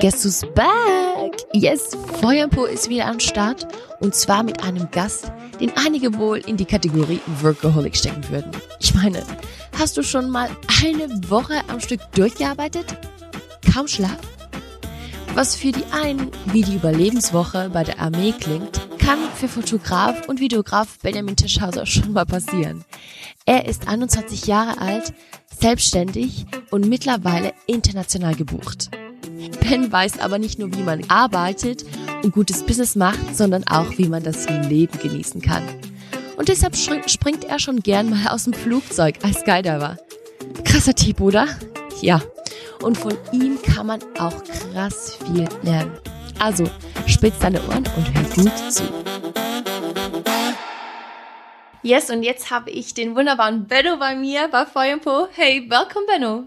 [0.00, 1.32] Guess who's back?
[1.54, 3.66] Yes, Feuerpo ist wieder am Start
[4.00, 8.50] und zwar mit einem Gast, den einige wohl in die Kategorie Workaholic stecken würden.
[8.78, 9.22] Ich meine,
[9.78, 10.50] hast du schon mal
[10.82, 12.94] eine Woche am Stück durchgearbeitet?
[13.72, 14.18] Kaum Schlaf?
[15.34, 20.40] Was für die einen wie die Überlebenswoche bei der Armee klingt, kann für Fotograf und
[20.40, 22.84] Videograf Benjamin Tischhauser schon mal passieren.
[23.46, 25.14] Er ist 21 Jahre alt,
[25.58, 28.90] selbstständig und mittlerweile international gebucht.
[29.68, 31.84] Ben weiß aber nicht nur, wie man arbeitet
[32.22, 35.64] und gutes Business macht, sondern auch, wie man das Leben genießen kann.
[36.36, 39.96] Und deshalb springt er schon gern mal aus dem Flugzeug als Skydiver.
[40.64, 41.48] Krasser Typ, oder?
[42.00, 42.22] Ja.
[42.80, 45.98] Und von ihm kann man auch krass viel lernen.
[46.38, 46.64] Also,
[47.06, 48.84] spitz deine Ohren und hör gut zu.
[51.82, 55.26] Yes, und jetzt habe ich den wunderbaren Benno bei mir bei Feuerpo.
[55.32, 56.44] Hey, welcome Benno.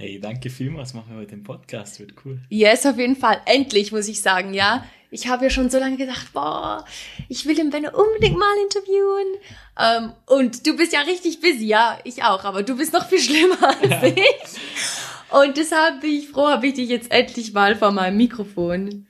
[0.00, 0.94] Hey, danke vielmals.
[0.94, 2.00] Machen wir heute den Podcast.
[2.00, 2.40] Wird cool.
[2.48, 3.42] Yes, auf jeden Fall.
[3.44, 4.82] Endlich, muss ich sagen, ja.
[5.10, 6.86] Ich habe ja schon so lange gedacht, boah,
[7.28, 9.26] ich will den Benno unbedingt mal interviewen.
[9.78, 13.20] Ähm, und du bist ja richtig busy, ja, ich auch, aber du bist noch viel
[13.20, 14.06] schlimmer als ja.
[14.06, 15.32] ich.
[15.32, 19.06] Und deshalb bin ich froh, habe ich dich jetzt endlich mal vor meinem Mikrofon.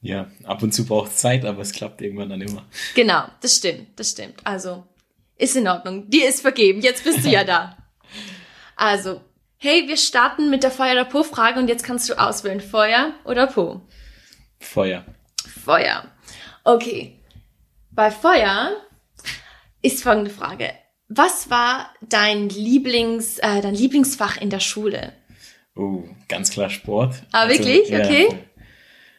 [0.00, 2.66] Ja, ab und zu braucht es Zeit, aber es klappt irgendwann dann immer.
[2.96, 4.40] Genau, das stimmt, das stimmt.
[4.42, 4.82] Also,
[5.36, 6.10] ist in Ordnung.
[6.10, 6.80] Dir ist vergeben.
[6.80, 7.76] Jetzt bist du ja da.
[8.74, 9.20] Also,
[9.68, 13.48] Hey, wir starten mit der Feuer- oder Po-Frage und jetzt kannst du auswählen, Feuer oder
[13.48, 13.80] Po.
[14.60, 15.04] Feuer.
[15.64, 16.04] Feuer.
[16.62, 17.18] Okay.
[17.90, 18.76] Bei Feuer
[19.82, 20.70] ist folgende Frage.
[21.08, 25.14] Was war dein Lieblings, äh, dein Lieblingsfach in der Schule?
[25.74, 27.24] Oh, ganz klar Sport.
[27.32, 27.88] Ah, also, wirklich?
[27.88, 28.28] Ja, okay.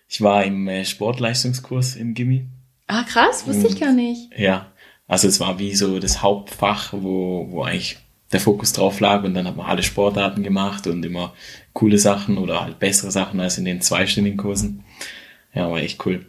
[0.08, 2.48] Ich war im äh, Sportleistungskurs im Gimmi.
[2.88, 4.32] Ah, krass, wusste und, ich gar nicht.
[4.38, 4.72] Ja,
[5.08, 7.98] also es war wie so das Hauptfach, wo, wo eigentlich
[8.32, 11.34] der Fokus drauf lag und dann hat man alle Sportarten gemacht und immer
[11.74, 14.84] coole Sachen oder halt bessere Sachen als in den zweistündigen Kursen.
[15.54, 16.26] Ja, war echt cool.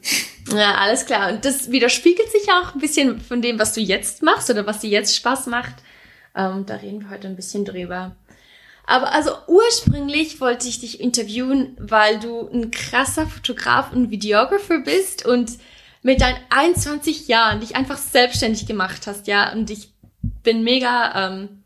[0.51, 1.33] Ja, alles klar.
[1.33, 4.81] Und das widerspiegelt sich auch ein bisschen von dem, was du jetzt machst oder was
[4.81, 5.75] dir jetzt Spaß macht.
[6.35, 8.17] Ähm, da reden wir heute ein bisschen drüber.
[8.87, 15.27] Aber also ursprünglich wollte ich dich interviewen, weil du ein krasser Fotograf und Videographer bist
[15.27, 15.59] und
[16.03, 19.53] mit deinen 21 Jahren dich einfach selbstständig gemacht hast, ja.
[19.53, 19.91] Und ich
[20.43, 21.65] bin mega ähm,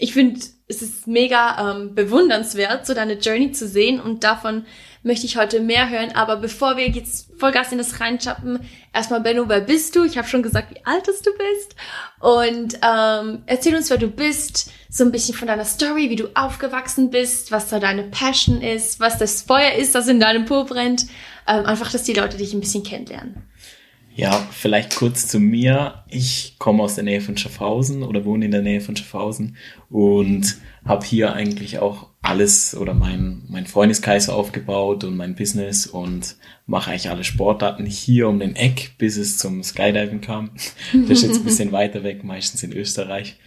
[0.00, 4.64] ich finde, es ist mega ähm, bewundernswert, so deine Journey zu sehen und davon
[5.02, 6.12] möchte ich heute mehr hören.
[6.14, 8.60] Aber bevor wir jetzt Vollgas in das reinschappen,
[8.94, 10.04] erstmal Benno, wer bist du?
[10.04, 11.76] Ich habe schon gesagt, wie alt du bist.
[12.20, 16.28] Und ähm, erzähl uns, wer du bist, so ein bisschen von deiner Story, wie du
[16.34, 20.64] aufgewachsen bist, was da deine Passion ist, was das Feuer ist, das in deinem Po
[20.64, 21.06] brennt.
[21.46, 23.49] Ähm, einfach, dass die Leute dich ein bisschen kennenlernen.
[24.20, 26.04] Ja, vielleicht kurz zu mir.
[26.10, 29.56] Ich komme aus der Nähe von Schaffhausen oder wohne in der Nähe von Schaffhausen
[29.88, 36.36] und habe hier eigentlich auch alles oder mein, mein Freundeskreis aufgebaut und mein Business und
[36.66, 40.50] mache eigentlich alle Sportarten hier um den Eck, bis es zum Skydiving kam.
[40.92, 43.38] Das ist jetzt ein bisschen weiter weg, meistens in Österreich.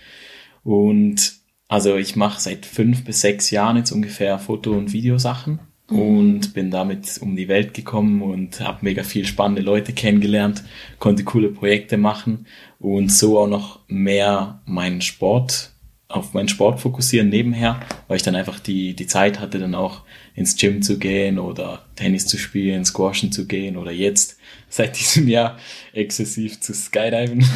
[0.63, 1.33] Und
[1.67, 5.59] also ich mache seit fünf bis sechs Jahren jetzt ungefähr Foto- und Videosachen.
[5.87, 10.63] Und bin damit um die Welt gekommen und habe mega viel spannende Leute kennengelernt,
[10.99, 12.47] konnte coole Projekte machen
[12.79, 15.73] und so auch noch mehr meinen Sport
[16.13, 20.03] auf meinen Sport fokussieren nebenher, weil ich dann einfach die, die Zeit hatte, dann auch
[20.35, 24.37] ins Gym zu gehen oder Tennis zu spielen, Squashen zu gehen oder jetzt
[24.69, 25.57] seit diesem Jahr
[25.91, 27.43] exzessiv zu Skydiven.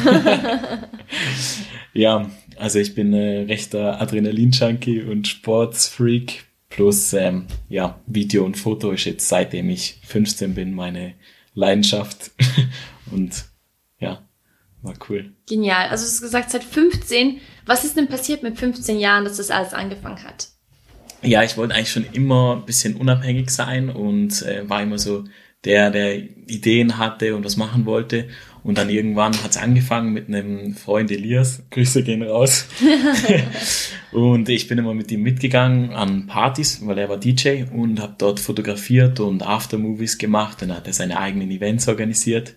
[1.92, 8.90] ja, also ich bin ein rechter Adrenalin-Junkie und Sportsfreak, Plus, ähm, ja, Video und Foto
[8.92, 11.14] ist jetzt seitdem ich 15 bin meine
[11.54, 12.30] Leidenschaft.
[13.10, 13.46] und
[13.98, 14.22] ja,
[14.82, 15.32] war cool.
[15.46, 15.88] Genial.
[15.88, 17.40] Also du hast gesagt, seit 15.
[17.66, 20.48] Was ist denn passiert mit 15 Jahren, dass das alles angefangen hat?
[21.22, 25.24] Ja, ich wollte eigentlich schon immer ein bisschen unabhängig sein und äh, war immer so
[25.64, 28.28] der, der Ideen hatte und was machen wollte.
[28.68, 31.62] Und dann irgendwann hat es angefangen mit einem Freund Elias.
[31.70, 32.66] Grüße gehen raus.
[34.12, 38.14] und ich bin immer mit ihm mitgegangen an Partys, weil er war DJ und habe
[38.18, 40.60] dort fotografiert und Aftermovies gemacht.
[40.60, 42.56] Dann hat er seine eigenen Events organisiert.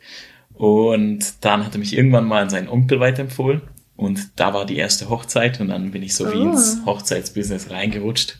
[0.54, 3.62] Und dann hat er mich irgendwann mal an seinen Onkel weiterempfohlen.
[3.96, 6.34] Und da war die erste Hochzeit und dann bin ich so oh.
[6.34, 8.38] wie ins Hochzeitsbusiness reingerutscht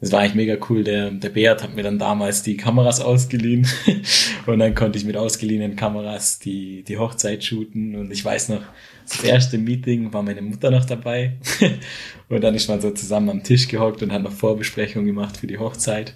[0.00, 0.82] das war eigentlich mega cool.
[0.82, 3.66] Der, der Beat hat mir dann damals die Kameras ausgeliehen
[4.46, 8.62] und dann konnte ich mit ausgeliehenen Kameras die, die Hochzeit shooten und ich weiß noch,
[9.08, 11.36] das erste Meeting war meine Mutter noch dabei
[12.28, 15.46] und dann ist man so zusammen am Tisch gehockt und hat noch Vorbesprechungen gemacht für
[15.46, 16.14] die Hochzeit.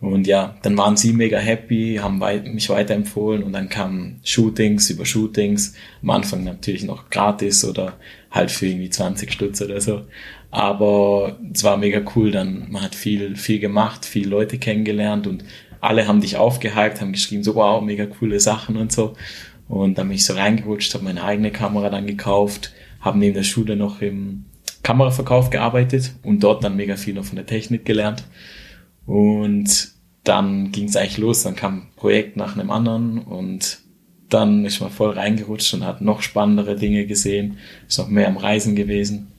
[0.00, 2.20] Und ja, dann waren sie mega happy, haben
[2.54, 5.74] mich weiterempfohlen und dann kamen Shootings über Shootings.
[6.02, 7.98] Am Anfang natürlich noch gratis oder
[8.30, 10.06] halt für irgendwie 20 Stutz oder so.
[10.50, 15.44] Aber es war mega cool, dann man hat viel, viel gemacht, viele Leute kennengelernt und
[15.80, 19.14] alle haben dich aufgehypt, haben geschrieben, so wow, mega coole Sachen und so.
[19.68, 23.44] Und dann bin ich so reingerutscht, habe meine eigene Kamera dann gekauft, habe neben der
[23.44, 24.44] Schule noch im
[24.82, 28.24] Kameraverkauf gearbeitet und dort dann mega viel noch von der Technik gelernt.
[29.06, 29.92] Und
[30.24, 33.78] dann ging es eigentlich los, dann kam ein Projekt nach einem anderen und
[34.28, 37.58] dann ist man voll reingerutscht und hat noch spannendere Dinge gesehen,
[37.88, 39.29] ist noch mehr am Reisen gewesen.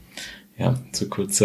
[0.61, 1.43] Ja, so kurz.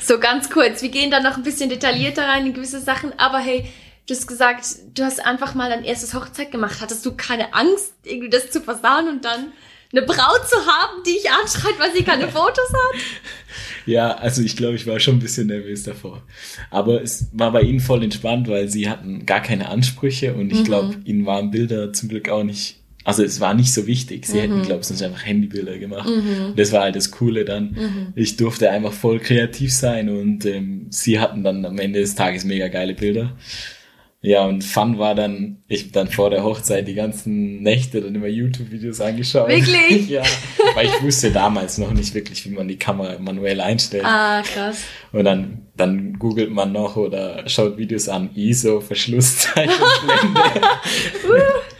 [0.00, 3.38] So ganz kurz, wir gehen dann noch ein bisschen detaillierter rein in gewisse Sachen, aber
[3.38, 3.66] hey,
[4.08, 6.78] du hast gesagt, du hast einfach mal dein erstes Hochzeit gemacht.
[6.80, 9.52] Hattest du keine Angst, irgendwie das zu versauen und dann
[9.92, 13.00] eine Braut zu haben, die ich anschreit, weil sie keine Fotos hat?
[13.86, 16.22] Ja, also ich glaube, ich war schon ein bisschen nervös davor.
[16.70, 20.60] Aber es war bei ihnen voll entspannt, weil sie hatten gar keine Ansprüche und ich
[20.60, 20.64] mhm.
[20.64, 24.26] glaube, ihnen waren Bilder zum Glück auch nicht, also es war nicht so wichtig.
[24.26, 24.40] Sie mhm.
[24.40, 26.06] hätten, glaube ich, sonst einfach Handybilder gemacht.
[26.06, 26.52] Mhm.
[26.56, 27.70] Das war halt das Coole dann.
[27.70, 28.12] Mhm.
[28.14, 32.44] Ich durfte einfach voll kreativ sein und ähm, sie hatten dann am Ende des Tages
[32.44, 33.34] mega geile Bilder.
[34.20, 38.14] Ja, und Fun war dann, ich hab dann vor der Hochzeit die ganzen Nächte dann
[38.14, 39.48] immer YouTube-Videos angeschaut.
[39.48, 40.06] Wirklich?
[40.10, 40.22] ja,
[40.74, 44.04] weil ich wusste damals noch nicht wirklich, wie man die Kamera manuell einstellt.
[44.04, 44.82] Ah, krass.
[45.12, 49.72] Und dann, dann googelt man noch oder schaut Videos an, ISO, Verschlusszeichen,
[50.04, 50.42] Blende.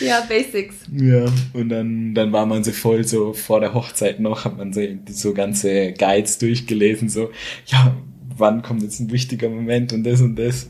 [0.00, 0.76] ja, Basics.
[0.92, 4.72] Ja, und dann, dann war man so voll so vor der Hochzeit noch, hat man
[4.72, 4.80] so,
[5.10, 7.30] so ganze Guides durchgelesen, so,
[7.66, 7.96] ja,
[8.36, 10.68] wann kommt jetzt ein wichtiger Moment und das und das.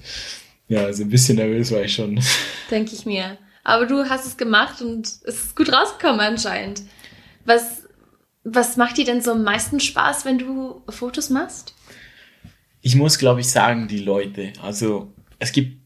[0.69, 2.21] Ja, also ein bisschen nervös war ich schon.
[2.71, 3.39] Denke ich mir.
[3.65, 6.83] Aber du hast es gemacht und es ist gut rausgekommen anscheinend.
[7.45, 7.85] Was,
[8.45, 11.75] was macht dir denn so am meisten Spaß, wenn du Fotos machst?
[12.81, 14.53] Ich muss, glaube ich, sagen, die Leute.
[14.63, 15.84] Also es gibt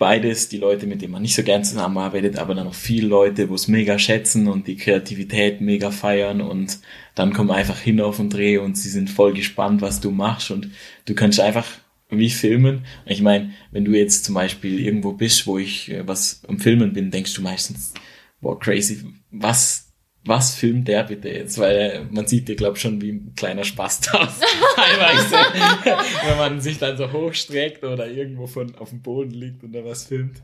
[0.00, 3.50] beides, die Leute, mit denen man nicht so gern zusammenarbeitet, aber dann noch viele Leute,
[3.50, 6.78] wo es mega schätzen und die Kreativität mega feiern und
[7.14, 10.50] dann kommen einfach hin auf den Dreh und sie sind voll gespannt, was du machst
[10.50, 10.70] und
[11.04, 11.66] du kannst einfach
[12.08, 12.86] wie Filmen.
[13.04, 16.94] Ich meine, wenn du jetzt zum Beispiel irgendwo bist, wo ich äh, was am Filmen
[16.94, 17.92] bin, denkst du meistens,
[18.40, 19.89] boah, crazy, was,
[20.24, 21.58] was filmt der bitte jetzt?
[21.58, 24.40] Weil man sieht dir, glaub schon wie ein kleiner Spaß aus.
[24.76, 25.36] Teilweise.
[26.26, 29.84] wenn man sich dann so hochstreckt oder irgendwo von auf dem Boden liegt und da
[29.84, 30.42] was filmt.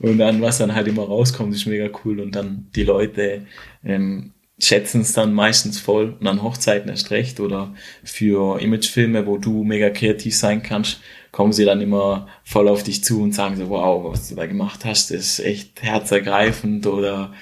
[0.00, 2.20] Und dann, was dann halt immer rauskommt, ist mega cool.
[2.20, 3.46] Und dann die Leute
[3.84, 9.38] ähm, schätzen es dann meistens voll und an Hochzeiten erst recht oder für Imagefilme, wo
[9.38, 11.00] du mega kreativ sein kannst,
[11.30, 14.46] kommen sie dann immer voll auf dich zu und sagen so, wow, was du da
[14.46, 17.34] gemacht hast, ist echt herzergreifend oder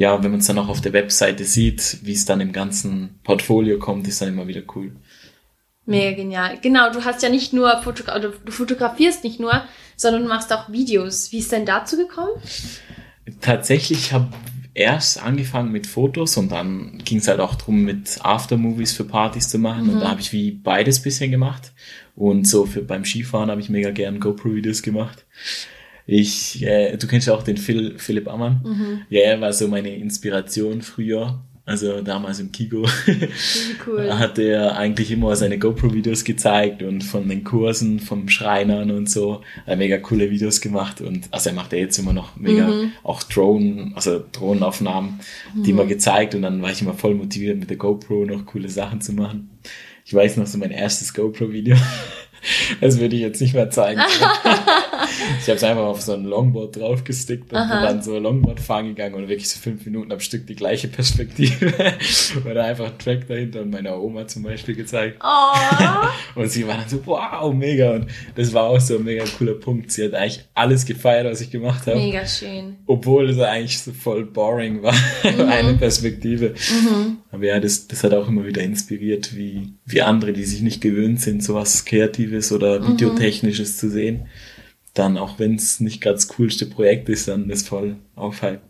[0.00, 3.20] ja, wenn man es dann auch auf der Webseite sieht, wie es dann im ganzen
[3.22, 4.92] Portfolio kommt, ist dann immer wieder cool.
[5.84, 6.56] Mega genial.
[6.62, 9.62] Genau, du hast ja nicht nur Fotogra du fotografierst nicht nur,
[9.96, 11.32] sondern du machst auch Videos.
[11.32, 12.30] Wie ist denn dazu gekommen?
[13.42, 14.30] Tatsächlich habe
[14.72, 19.50] erst angefangen mit Fotos und dann ging es halt auch drum, mit Aftermovies für Partys
[19.50, 19.84] zu machen.
[19.84, 19.90] Mhm.
[19.90, 21.74] Und da habe ich wie beides bisschen gemacht.
[22.16, 25.26] Und so für beim Skifahren habe ich mega gern GoPro-Videos gemacht.
[26.12, 28.60] Ich, äh, du kennst ja auch den Phil, Philipp Ammann.
[28.64, 29.02] Mhm.
[29.10, 31.38] Ja, er war so meine Inspiration früher.
[31.64, 32.84] Also damals im Kigo
[33.86, 34.12] cool.
[34.18, 39.42] hat er eigentlich immer seine GoPro-Videos gezeigt und von den Kursen, vom Schreinern und so.
[39.68, 42.90] Hat mega coole Videos gemacht und also er macht ja jetzt immer noch mega mhm.
[43.04, 45.20] auch Drohnen, also Drohnenaufnahmen,
[45.54, 45.62] mhm.
[45.62, 48.68] die immer gezeigt und dann war ich immer voll motiviert mit der GoPro noch coole
[48.68, 49.50] Sachen zu machen.
[50.04, 51.76] Ich weiß noch so mein erstes GoPro-Video.
[52.80, 54.00] Das würde ich jetzt nicht mehr zeigen.
[55.40, 57.74] ich habe es einfach auf so ein Longboard draufgestickt und Aha.
[57.74, 60.88] bin dann so Longboard fahren gegangen und wirklich so fünf Minuten am Stück die gleiche
[60.88, 61.72] Perspektive.
[62.50, 65.20] Oder einfach ein Track dahinter und meiner Oma zum Beispiel gezeigt.
[65.22, 66.06] Oh.
[66.40, 67.92] und sie war dann so, wow, mega.
[67.92, 69.92] Und das war auch so ein mega cooler Punkt.
[69.92, 71.98] Sie hat eigentlich alles gefeiert, was ich gemacht habe.
[71.98, 72.76] Mega schön.
[72.86, 74.94] Obwohl es eigentlich so voll boring war.
[75.30, 75.48] Mhm.
[75.48, 76.50] Eine Perspektive.
[76.50, 77.18] Mhm.
[77.30, 80.80] Aber ja, das, das hat auch immer wieder inspiriert, wie, wie andere, die sich nicht
[80.80, 82.92] gewöhnt sind, sowas Kreatives oder mhm.
[82.92, 83.78] Videotechnisches mhm.
[83.78, 84.26] zu sehen
[84.94, 88.64] dann, auch wenn es nicht ganz das coolste Projekt ist, dann ist voll aufhalten.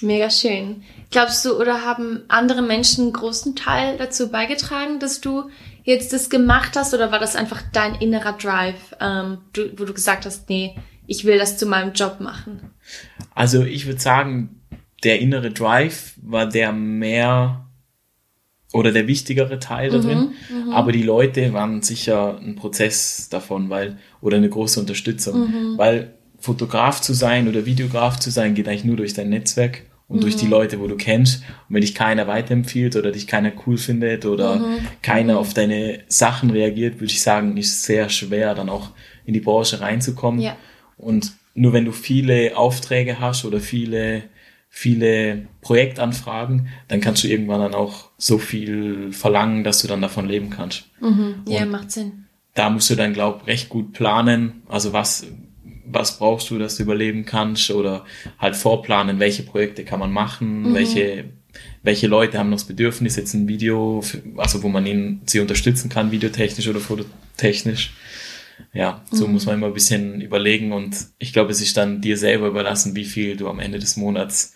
[0.00, 0.82] Mega schön.
[1.10, 5.50] Glaubst du, oder haben andere Menschen einen großen Teil dazu beigetragen, dass du
[5.84, 9.94] jetzt das gemacht hast, oder war das einfach dein innerer Drive, ähm, du, wo du
[9.94, 10.76] gesagt hast, nee,
[11.06, 12.70] ich will das zu meinem Job machen?
[13.34, 14.60] Also ich würde sagen,
[15.04, 17.66] der innere Drive war der mehr
[18.72, 20.32] oder der wichtigere Teil da drin.
[20.48, 25.40] Mhm, mhm, Aber die Leute waren sicher ein Prozess davon, weil, oder eine große Unterstützung.
[25.40, 25.78] Mhm.
[25.78, 30.16] Weil Fotograf zu sein oder Videograf zu sein, geht eigentlich nur durch dein Netzwerk und
[30.16, 30.20] mhm.
[30.22, 30.50] durch die mhm.
[30.52, 31.42] Leute, wo du kennst.
[31.68, 34.78] Und wenn dich keiner weiterempfiehlt oder dich keiner cool findet oder mhm.
[35.02, 38.90] keiner auf deine Sachen reagiert, würde ich sagen, ist sehr schwer, dann auch
[39.24, 40.40] in die Branche reinzukommen.
[40.40, 40.56] Ja.
[40.96, 44.22] Und nur wenn du viele Aufträge hast oder viele
[44.74, 50.26] viele Projektanfragen, dann kannst du irgendwann dann auch so viel verlangen, dass du dann davon
[50.26, 50.84] leben kannst.
[50.98, 51.42] Mhm.
[51.46, 52.24] Ja, macht Sinn.
[52.54, 55.26] Da musst du dann, glaub, recht gut planen, also was,
[55.84, 58.06] was brauchst du, dass du überleben kannst oder
[58.38, 60.74] halt vorplanen, welche Projekte kann man machen, Mhm.
[60.74, 61.24] welche
[61.82, 65.38] welche Leute haben noch das Bedürfnis, jetzt ein Video, für, also wo man ihnen sie
[65.40, 67.92] unterstützen kann, videotechnisch oder fototechnisch.
[68.72, 69.34] Ja, so Mhm.
[69.34, 72.96] muss man immer ein bisschen überlegen und ich glaube, es ist dann dir selber überlassen,
[72.96, 74.54] wie viel du am Ende des Monats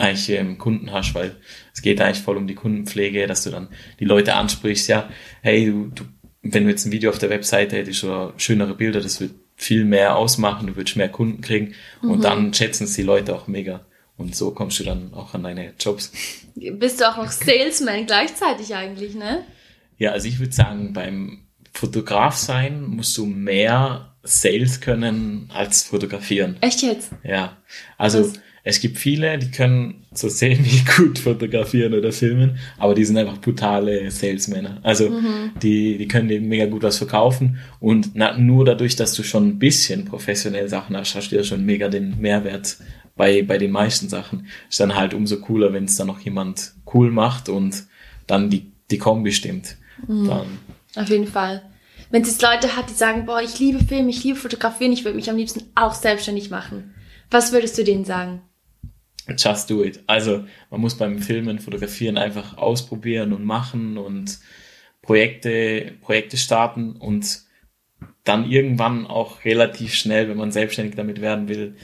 [0.00, 1.36] eigentlich ähm, Kunden hast, weil
[1.74, 5.08] es geht eigentlich voll um die Kundenpflege, dass du dann die Leute ansprichst, ja,
[5.42, 6.04] hey, du, du
[6.42, 9.84] wenn du jetzt ein Video auf der Webseite hättest oder schönere Bilder, das wird viel
[9.84, 12.10] mehr ausmachen, du würdest mehr Kunden kriegen Mhm.
[12.10, 13.84] und dann schätzen es die Leute auch mega.
[14.16, 16.12] Und so kommst du dann auch an deine Jobs.
[16.54, 19.44] Bist du auch noch Salesman gleichzeitig eigentlich, ne?
[19.98, 21.40] Ja, also ich würde sagen, beim
[21.72, 26.56] Fotograf sein musst du mehr Sales können als fotografieren.
[26.60, 27.12] Echt jetzt?
[27.22, 27.56] Ja,
[27.96, 28.40] also Was?
[28.62, 33.38] Es gibt viele, die können so semi gut fotografieren oder filmen, aber die sind einfach
[33.38, 34.78] brutale Salesmänner.
[34.82, 35.10] Also
[35.62, 39.48] die, die können dir mega gut was verkaufen und na, nur dadurch, dass du schon
[39.48, 42.78] ein bisschen professionell Sachen hast, hast du ja schon mega den Mehrwert
[43.16, 44.46] bei, bei den meisten Sachen.
[44.68, 47.84] Ist dann halt umso cooler, wenn es dann noch jemand cool macht und
[48.26, 49.76] dann die, die Kombi stimmt.
[50.26, 50.46] Dann
[50.96, 51.62] Auf jeden Fall.
[52.10, 55.04] Wenn es jetzt Leute hat, die sagen, boah, ich liebe Film, ich liebe Fotografieren, ich
[55.04, 56.94] würde mich am liebsten auch selbstständig machen.
[57.30, 58.40] Was würdest du denen sagen?
[59.36, 60.02] Just do it.
[60.06, 64.38] Also man muss beim Filmen, Fotografieren einfach ausprobieren und machen und
[65.02, 67.42] Projekte, Projekte starten und
[68.24, 71.76] dann irgendwann auch relativ schnell, wenn man selbstständig damit werden will,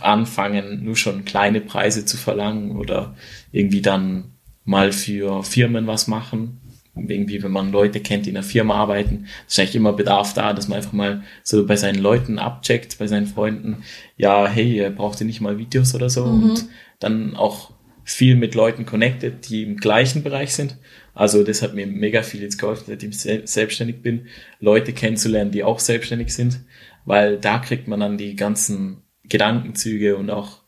[0.00, 3.16] anfangen, nur schon kleine Preise zu verlangen oder
[3.52, 6.60] irgendwie dann mal für Firmen was machen.
[6.96, 10.52] Irgendwie, wenn man Leute kennt, die in einer Firma arbeiten, ist eigentlich immer Bedarf da,
[10.52, 13.82] dass man einfach mal so bei seinen Leuten abcheckt, bei seinen Freunden,
[14.16, 16.66] ja, hey, braucht ihr nicht mal Videos oder so und
[17.00, 17.72] dann auch
[18.04, 20.76] viel mit Leuten connected, die im gleichen Bereich sind.
[21.14, 24.26] Also das hat mir mega viel jetzt geholfen, seitdem ich sel- selbstständig bin,
[24.60, 26.60] Leute kennenzulernen, die auch selbstständig sind,
[27.04, 30.63] weil da kriegt man dann die ganzen Gedankenzüge und auch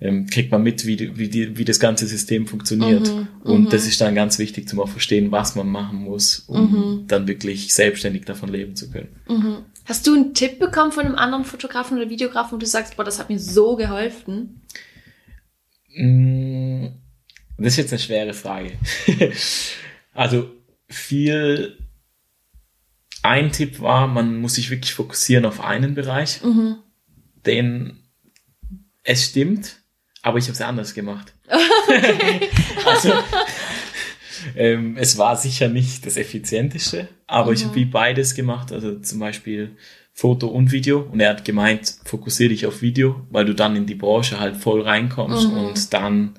[0.00, 3.10] ähm, kriegt man mit, wie, die, wie, die, wie das ganze System funktioniert.
[3.44, 7.26] und das ist dann ganz wichtig, zum auch verstehen, was man machen muss, um dann
[7.26, 9.08] wirklich selbstständig davon leben zu können.
[9.86, 13.04] Hast du einen Tipp bekommen von einem anderen Fotografen oder Videografen, wo du sagst, boah,
[13.04, 14.62] das hat mir so geholfen?
[15.96, 16.86] Mm,
[17.56, 18.72] Das ist jetzt eine schwere Frage.
[20.12, 20.50] also
[20.88, 21.78] viel,
[23.22, 26.40] ein Tipp war, man muss sich wirklich fokussieren auf einen Bereich,
[27.46, 27.98] den
[29.04, 29.80] es stimmt,
[30.26, 31.32] aber ich habe es anders gemacht.
[32.84, 33.12] also
[34.56, 39.20] ähm, es war sicher nicht das effizienteste, aber ich habe wie beides gemacht, also zum
[39.20, 39.76] Beispiel
[40.12, 43.86] Foto und Video und er hat gemeint, fokussiere dich auf Video, weil du dann in
[43.86, 46.34] die Branche halt voll reinkommst und dann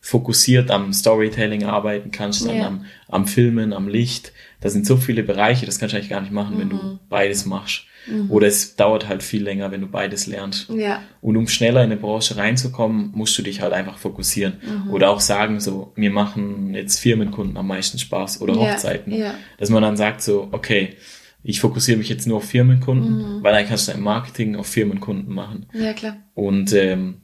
[0.00, 2.66] fokussiert am Storytelling arbeiten kannst, dann Ja.
[2.66, 4.32] am, am Filmen, am Licht.
[4.60, 7.46] Da sind so viele Bereiche, das kannst du eigentlich gar nicht machen, wenn du beides
[7.46, 7.84] machst.
[8.30, 10.70] Oder es dauert halt viel länger, wenn du beides lernst.
[10.70, 11.02] Ja.
[11.20, 14.54] Und um schneller in eine Branche reinzukommen, musst du dich halt einfach fokussieren.
[14.90, 19.12] Oder auch sagen, so, mir machen jetzt Firmenkunden am meisten Spaß oder Ja, Hochzeiten.
[19.12, 19.34] ja.
[19.58, 20.94] Dass man dann sagt so, okay,
[21.42, 25.34] ich fokussiere mich jetzt nur auf Firmenkunden, weil dann kannst du dein Marketing auf Firmenkunden
[25.34, 25.66] machen.
[25.74, 26.16] Ja, klar.
[26.34, 27.18] Und ähm,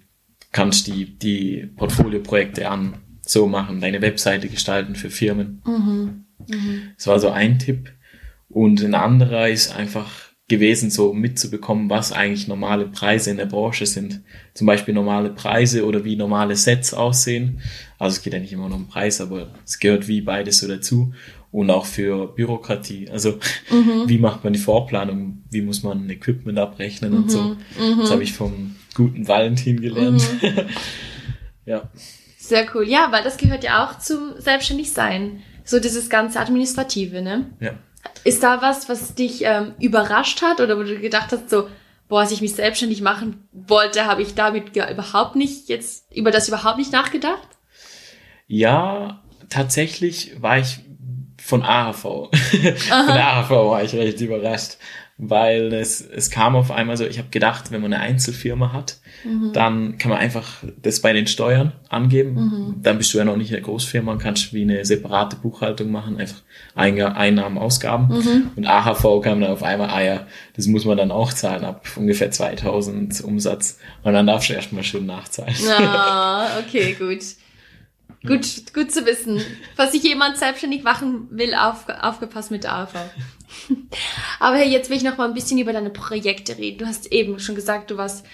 [0.53, 5.63] kannst die, die Portfolioprojekte an so machen, deine Webseite gestalten für Firmen.
[6.97, 7.91] Das war so ein Tipp.
[8.51, 10.11] Und ein anderer ist einfach
[10.49, 14.21] gewesen, so mitzubekommen, was eigentlich normale Preise in der Branche sind.
[14.53, 17.61] Zum Beispiel normale Preise oder wie normale Sets aussehen.
[17.99, 20.69] Also es geht ja nicht immer nur um Preis, aber es gehört wie beides so
[20.69, 21.15] dazu.
[21.51, 23.09] Und auch für Bürokratie.
[23.11, 23.39] Also
[24.07, 25.45] wie macht man die Vorplanung?
[25.51, 27.57] Wie muss man Equipment abrechnen und so.
[28.01, 30.29] Das habe ich vom guten Valentin gelernt.
[31.65, 31.89] ja.
[32.37, 32.87] Sehr cool.
[32.89, 35.43] Ja, weil das gehört ja auch zum Selbstständigsein.
[35.65, 37.51] So dieses ganze Administrative, ne?
[37.61, 37.79] Ja.
[38.25, 41.69] Ist da was, was dich ähm, überrascht hat oder wo du gedacht hast, so,
[42.09, 46.31] boah, als ich mich selbstständig machen wollte, habe ich damit ja überhaupt nicht jetzt, über
[46.31, 47.49] das überhaupt nicht nachgedacht?
[48.47, 50.81] Ja, tatsächlich war ich
[51.41, 52.03] von AHV.
[52.03, 54.79] von der AHV war ich recht überrascht,
[55.17, 58.99] weil es, es kam auf einmal so, ich habe gedacht, wenn man eine Einzelfirma hat,
[59.53, 62.35] dann kann man einfach das bei den Steuern angeben.
[62.83, 66.19] Dann bist du ja noch nicht eine Großfirma und kannst wie eine separate Buchhaltung machen,
[66.19, 66.43] einfach
[66.75, 68.13] Einnahmen, Ausgaben.
[68.57, 71.87] Und AHV kam dann auf einmal, ah ja, das muss man dann auch zahlen ab
[71.97, 73.79] ungefähr 2000 Umsatz.
[74.03, 75.55] Und dann darfst du erstmal schön nachzahlen.
[75.71, 77.23] Ah, okay, gut.
[78.27, 79.43] Gut, gut zu wissen.
[79.77, 82.95] Falls sich jemand selbstständig machen will, auf, aufgepasst mit der AV.
[84.41, 86.79] Aber hey, jetzt will ich noch mal ein bisschen über deine Projekte reden.
[86.79, 88.25] Du hast eben schon gesagt, du warst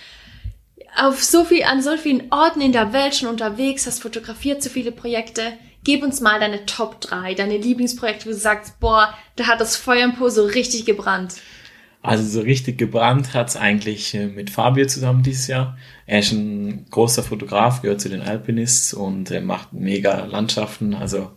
[0.97, 4.71] auf so viel, an so vielen Orten in der Welt schon unterwegs, hast fotografiert so
[4.71, 5.53] viele Projekte.
[5.83, 9.77] Gib uns mal deine Top 3, deine Lieblingsprojekte, wo du sagst, boah, da hat das
[9.77, 11.37] Feuer im Po so richtig gebrannt.
[12.03, 15.77] Also so richtig gebrannt hat's eigentlich äh, mit Fabio zusammen dieses Jahr.
[16.11, 20.93] Er ist ein großer Fotograf, gehört zu den Alpinists und er macht mega Landschaften.
[20.93, 21.31] Also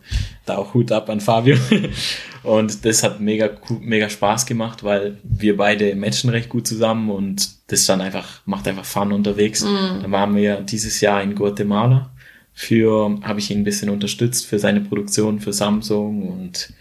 [0.46, 1.56] da auch Hut ab an Fabio.
[2.42, 3.50] Und das hat mega,
[3.80, 8.68] mega Spaß gemacht, weil wir beide matchen recht gut zusammen und das dann einfach, macht
[8.68, 9.62] einfach Fun unterwegs.
[9.64, 10.02] Mm.
[10.02, 12.10] Dann waren wir dieses Jahr in Guatemala.
[12.52, 16.74] Für, habe ich ihn ein bisschen unterstützt für seine Produktion für Samsung und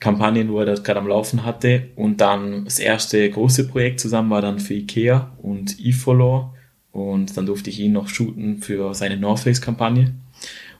[0.00, 1.90] Kampagnen, wo er das gerade am Laufen hatte.
[1.94, 6.54] Und dann das erste große Projekt zusammen war dann für Ikea und eFollow.
[6.92, 10.14] Und dann durfte ich ihn noch shooten für seine North Face Kampagne.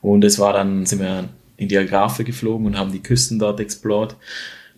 [0.01, 3.61] Und es war dann, sind wir in die Agrave geflogen und haben die Küsten dort
[3.61, 4.17] explored.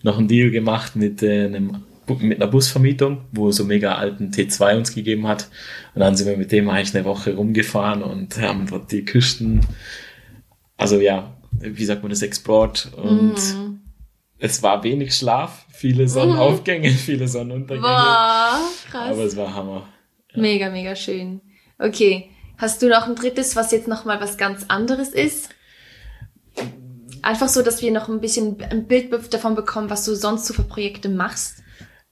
[0.03, 1.83] Noch einen Deal gemacht mit äh, einem
[2.19, 5.49] mit einer Busvermietung, wo so mega alten T2 uns gegeben hat.
[5.95, 9.61] Und dann sind wir mit dem eigentlich eine Woche rumgefahren und haben dort die Küsten,
[10.75, 13.73] also ja, wie sagt man das, explored und mm
[14.43, 16.95] es war wenig Schlaf, viele Sonnenaufgänge, mhm.
[16.97, 17.87] viele Sonnenuntergänge.
[17.87, 18.59] Boah,
[18.91, 19.09] krass.
[19.09, 19.87] Aber es war Hammer.
[20.33, 20.41] Ja.
[20.41, 21.41] Mega, mega schön.
[21.79, 22.29] Okay.
[22.57, 25.49] Hast du noch ein drittes, was jetzt nochmal was ganz anderes ist?
[27.21, 30.53] Einfach so, dass wir noch ein bisschen ein Bild davon bekommen, was du sonst so
[30.53, 31.63] für Projekte machst.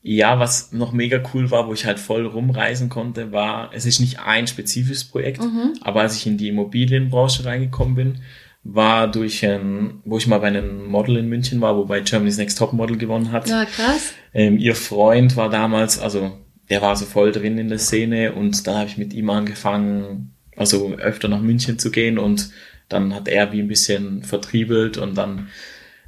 [0.03, 3.99] Ja, was noch mega cool war, wo ich halt voll rumreisen konnte, war, es ist
[3.99, 5.73] nicht ein spezifisches Projekt, mhm.
[5.81, 8.21] aber als ich in die Immobilienbranche reingekommen bin,
[8.63, 12.57] war durch, ähm, wo ich mal bei einem Model in München war, wobei Germany's Next
[12.57, 13.47] Top Model gewonnen hat.
[13.47, 14.13] Ja, krass.
[14.33, 16.37] Ähm, ihr Freund war damals, also
[16.71, 20.33] der war so voll drin in der Szene und dann habe ich mit ihm angefangen,
[20.55, 22.49] also öfter nach München zu gehen und
[22.87, 25.49] dann hat er wie ein bisschen vertriebelt und dann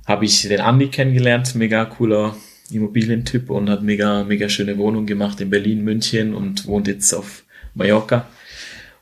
[0.06, 2.36] habe ich den Andi kennengelernt, mega cooler
[2.72, 7.44] Immobilientyp und hat mega, mega schöne Wohnung gemacht in Berlin, München und wohnt jetzt auf
[7.74, 8.26] Mallorca.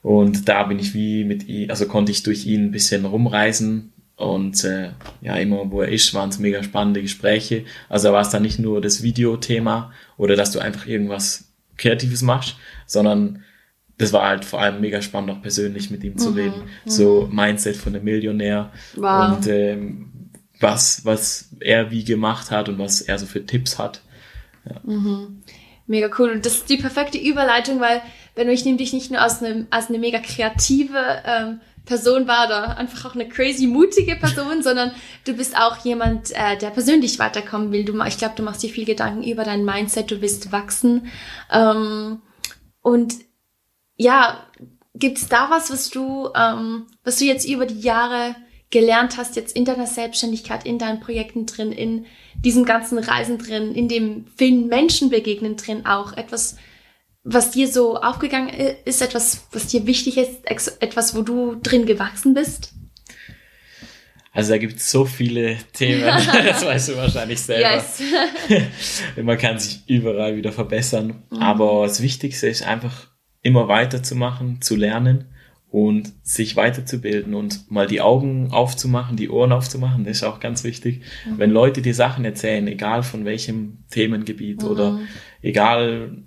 [0.01, 3.93] Und da bin ich wie mit ihm, also konnte ich durch ihn ein bisschen rumreisen.
[4.15, 4.89] Und äh,
[5.21, 7.65] ja, immer wo er ist, waren es mega spannende Gespräche.
[7.87, 12.57] Also war es dann nicht nur das Videothema oder dass du einfach irgendwas Kreatives machst,
[12.85, 13.43] sondern
[13.97, 16.61] das war halt vor allem mega spannend, auch persönlich mit ihm zu mhm, reden.
[16.85, 16.89] Mhm.
[16.89, 19.37] So Mindset von einem Millionär wow.
[19.37, 20.11] und ähm,
[20.59, 24.01] was, was er wie gemacht hat und was er so für Tipps hat.
[24.65, 24.79] Ja.
[24.83, 25.43] Mhm.
[25.87, 26.31] Mega cool.
[26.31, 28.01] Und das ist die perfekte Überleitung, weil
[28.35, 32.45] wenn ich nehme dich nicht nur als eine, als eine mega kreative ähm, Person war
[32.45, 34.91] oder einfach auch eine crazy mutige Person, sondern
[35.25, 37.85] du bist auch jemand, äh, der persönlich weiterkommen will.
[37.85, 41.07] Du, ich glaube, du machst dir viel Gedanken über dein Mindset, du willst wachsen.
[41.51, 42.21] Ähm,
[42.81, 43.15] und
[43.95, 44.45] ja,
[44.95, 48.35] gibt's da was, was du, ähm, was du jetzt über die Jahre
[48.69, 53.75] gelernt hast, jetzt in deiner Selbstständigkeit, in deinen Projekten drin, in diesen ganzen Reisen drin,
[53.75, 56.55] in dem vielen Menschen begegnen drin auch etwas,
[57.23, 58.49] was dir so aufgegangen
[58.85, 60.47] ist, etwas, was dir wichtig ist,
[60.81, 62.73] etwas, wo du drin gewachsen bist?
[64.33, 66.01] Also da gibt es so viele Themen,
[66.45, 67.75] das weißt du wahrscheinlich selber.
[67.75, 68.01] Yes.
[69.21, 71.23] Man kann sich überall wieder verbessern.
[71.29, 71.37] Mhm.
[71.37, 73.07] Aber das Wichtigste ist einfach
[73.41, 75.25] immer weiterzumachen, zu lernen
[75.69, 80.63] und sich weiterzubilden und mal die Augen aufzumachen, die Ohren aufzumachen, das ist auch ganz
[80.63, 81.01] wichtig.
[81.25, 81.37] Mhm.
[81.37, 84.67] Wenn Leute dir Sachen erzählen, egal von welchem Themengebiet mhm.
[84.67, 84.99] oder
[85.41, 86.23] egal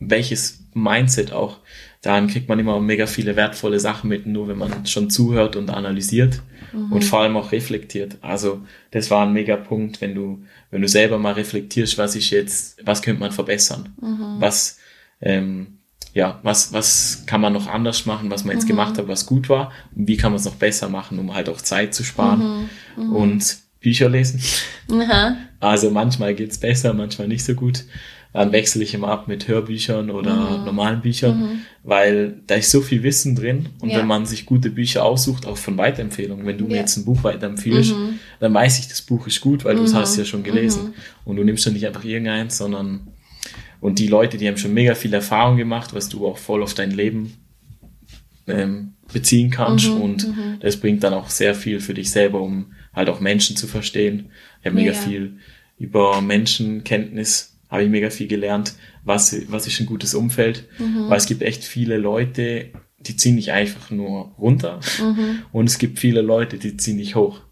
[0.00, 1.58] welches Mindset auch,
[2.02, 5.70] dann kriegt man immer mega viele wertvolle Sachen mit, nur wenn man schon zuhört und
[5.70, 6.40] analysiert
[6.72, 6.92] mhm.
[6.92, 8.18] und vor allem auch reflektiert.
[8.20, 12.30] Also das war ein mega Punkt, wenn du, wenn du selber mal reflektierst, was ich
[12.30, 14.36] jetzt, was könnte man verbessern, mhm.
[14.38, 14.78] was,
[15.20, 15.78] ähm,
[16.14, 18.68] ja, was, was kann man noch anders machen, was man jetzt mhm.
[18.68, 21.48] gemacht hat, was gut war, und wie kann man es noch besser machen, um halt
[21.48, 23.04] auch Zeit zu sparen mhm.
[23.04, 23.12] Mhm.
[23.16, 24.40] und Bücher lesen.
[25.60, 27.84] Also manchmal geht's besser, manchmal nicht so gut
[28.32, 30.64] dann wechsle ich immer ab mit Hörbüchern oder mhm.
[30.64, 31.60] normalen Büchern, mhm.
[31.82, 33.98] weil da ist so viel Wissen drin und ja.
[33.98, 36.70] wenn man sich gute Bücher aussucht, auch von Weiterempfehlungen, wenn du ja.
[36.70, 38.18] mir jetzt ein Buch weiterempfiehlst, mhm.
[38.40, 40.94] dann weiß ich, das Buch ist gut, weil du es hast ja schon gelesen mhm.
[41.24, 43.08] und du nimmst dann nicht einfach irgendeins, sondern
[43.80, 46.74] und die Leute, die haben schon mega viel Erfahrung gemacht, was du auch voll auf
[46.74, 47.34] dein Leben
[48.48, 50.00] ähm, beziehen kannst mhm.
[50.00, 50.56] und mhm.
[50.60, 54.30] das bringt dann auch sehr viel für dich selber, um halt auch Menschen zu verstehen.
[54.60, 54.98] Ich habe mega ja.
[54.98, 55.38] viel
[55.78, 61.08] über Menschenkenntnis habe ich mega viel gelernt, was, was ist ein gutes Umfeld, mhm.
[61.08, 65.42] weil es gibt echt viele Leute, die ziehen dich einfach nur runter mhm.
[65.52, 67.42] und es gibt viele Leute, die ziehen dich hoch.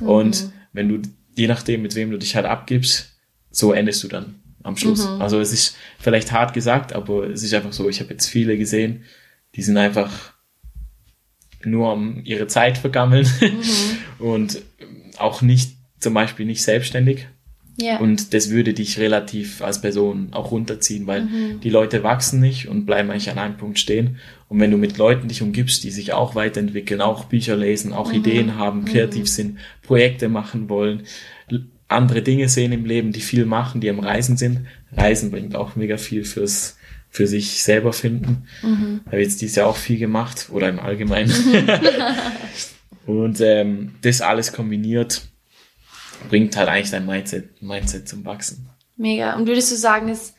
[0.00, 0.06] Mhm.
[0.06, 3.16] Und wenn du, je nachdem, mit wem du dich halt abgibst,
[3.50, 5.08] so endest du dann am Schluss.
[5.08, 5.22] Mhm.
[5.22, 8.56] Also es ist vielleicht hart gesagt, aber es ist einfach so, ich habe jetzt viele
[8.56, 9.04] gesehen,
[9.54, 10.32] die sind einfach
[11.64, 14.18] nur am ihre Zeit vergammeln mhm.
[14.24, 14.62] und
[15.18, 17.28] auch nicht, zum Beispiel nicht selbstständig,
[17.76, 17.98] ja.
[17.98, 21.60] Und das würde dich relativ als Person auch runterziehen, weil mhm.
[21.60, 24.18] die Leute wachsen nicht und bleiben eigentlich an einem Punkt stehen.
[24.48, 28.10] Und wenn du mit Leuten dich umgibst, die sich auch weiterentwickeln, auch Bücher lesen, auch
[28.10, 28.18] mhm.
[28.18, 28.84] Ideen haben, mhm.
[28.86, 29.26] kreativ mhm.
[29.26, 31.04] sind, Projekte machen wollen,
[31.88, 35.76] andere Dinge sehen im Leben, die viel machen, die am Reisen sind, Reisen bringt auch
[35.76, 36.78] mega viel fürs
[37.10, 38.44] für sich selber finden.
[38.62, 39.00] Mhm.
[39.04, 41.28] Habe jetzt dieses Jahr auch viel gemacht oder im Allgemeinen.
[41.30, 41.68] Mhm.
[43.06, 45.22] und ähm, das alles kombiniert
[46.28, 48.68] bringt halt eigentlich dein Mindset, Mindset zum Wachsen.
[48.96, 49.36] Mega.
[49.36, 50.34] Und würdest du sagen, es,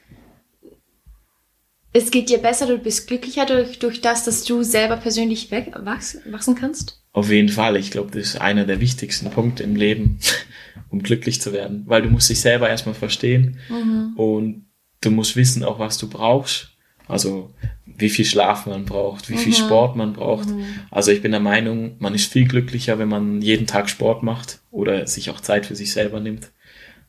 [1.92, 5.72] es geht dir besser, du bist glücklicher durch, durch das, dass du selber persönlich weg,
[5.76, 7.04] wachs, wachsen kannst?
[7.12, 7.78] Auf jeden Fall.
[7.78, 10.20] Ich glaube, das ist einer der wichtigsten Punkte im Leben,
[10.90, 11.84] um glücklich zu werden.
[11.86, 14.14] Weil du musst dich selber erstmal verstehen mhm.
[14.16, 14.66] und
[15.02, 16.73] du musst wissen auch, was du brauchst.
[17.08, 17.52] Also
[17.86, 19.40] wie viel Schlaf man braucht, wie mhm.
[19.40, 20.50] viel Sport man braucht.
[20.50, 20.66] Mhm.
[20.90, 24.60] Also ich bin der Meinung, man ist viel glücklicher, wenn man jeden Tag Sport macht
[24.72, 26.52] oder sich auch Zeit für sich selber nimmt.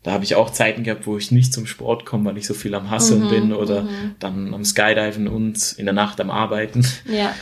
[0.02, 2.52] Da habe ich auch Zeiten gehabt, wo ich nicht zum Sport komme, weil ich so
[2.52, 3.30] viel am Hasseln mhm.
[3.30, 4.14] bin oder mhm.
[4.18, 6.86] dann am Skydiven und in der Nacht am Arbeiten.
[7.10, 7.34] Ja.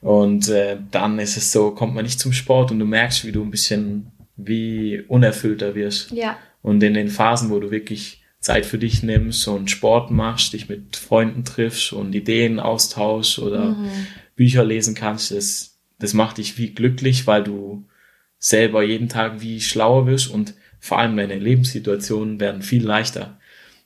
[0.00, 3.32] Und äh, dann ist es so, kommt man nicht zum Sport und du merkst, wie
[3.32, 6.10] du ein bisschen wie unerfüllter wirst.
[6.12, 6.36] Ja.
[6.62, 10.68] Und in den Phasen, wo du wirklich Zeit für dich nimmst und Sport machst, dich
[10.68, 14.06] mit Freunden triffst und Ideen austauschst oder mhm.
[14.36, 17.88] Bücher lesen kannst, das, das macht dich wie glücklich, weil du
[18.38, 23.40] selber jeden Tag wie schlauer wirst und vor allem deine Lebenssituationen werden viel leichter.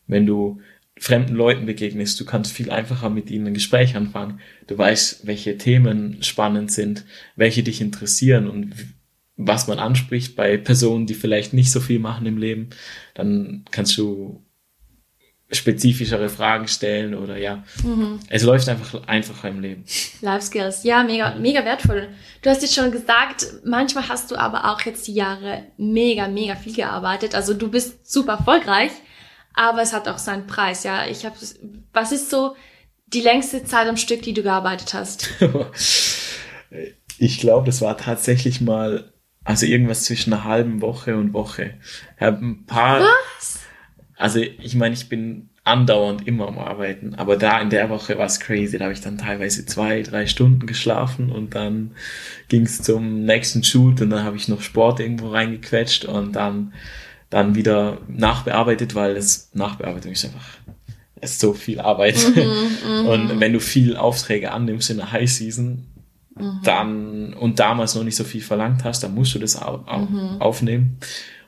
[0.06, 0.60] Wenn du
[0.98, 4.40] fremden Leuten begegnest, du kannst viel einfacher mit ihnen ein Gespräch anfangen.
[4.66, 8.74] Du weißt, welche Themen spannend sind, welche dich interessieren und
[9.38, 12.68] was man anspricht bei Personen, die vielleicht nicht so viel machen im Leben.
[13.14, 14.42] Dann kannst du
[15.52, 17.64] spezifischere Fragen stellen oder ja.
[17.82, 18.20] Mhm.
[18.28, 19.84] Es läuft einfach einfacher im Leben.
[20.20, 22.08] Life Skills, ja, mega, mega wertvoll.
[22.42, 26.54] Du hast jetzt schon gesagt, manchmal hast du aber auch jetzt die Jahre mega, mega
[26.54, 27.34] viel gearbeitet.
[27.34, 28.92] Also du bist super erfolgreich,
[29.54, 31.06] aber es hat auch seinen Preis, ja.
[31.06, 31.36] Ich habe,
[31.92, 32.54] was ist so
[33.08, 35.30] die längste Zeit am Stück, die du gearbeitet hast?
[37.18, 39.12] ich glaube, das war tatsächlich mal,
[39.44, 41.74] also irgendwas zwischen einer halben Woche und Woche.
[42.16, 43.00] Ich habe ein paar.
[43.00, 43.60] Was?
[44.20, 48.26] Also ich meine, ich bin andauernd immer am Arbeiten, aber da in der Woche war
[48.26, 48.78] es crazy.
[48.78, 51.92] Da habe ich dann teilweise zwei, drei Stunden geschlafen und dann
[52.48, 56.72] ging es zum nächsten Shoot und dann habe ich noch Sport irgendwo reingequetscht und dann
[57.30, 60.58] dann wieder nachbearbeitet, weil das Nachbearbeitung ist einfach
[61.22, 62.16] es ist so viel Arbeit.
[62.34, 63.40] Mhm, und mhm.
[63.40, 65.86] wenn du viel Aufträge annimmst in der High Season,
[66.34, 66.60] mhm.
[66.64, 70.08] dann und damals noch nicht so viel verlangt hast, dann musst du das auch, auch
[70.08, 70.40] mhm.
[70.40, 70.98] aufnehmen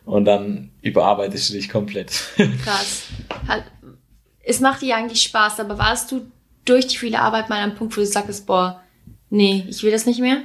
[0.05, 2.11] und dann überarbeitest du dich komplett.
[2.65, 3.05] Krass.
[4.43, 6.27] Es macht dir eigentlich Spaß, aber warst du
[6.65, 8.83] durch die viele Arbeit mal am Punkt, wo du sagst, boah,
[9.31, 10.43] nee, ich will das nicht mehr?